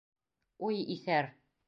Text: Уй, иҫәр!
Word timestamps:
Уй, 0.69 0.81
иҫәр! 0.97 1.31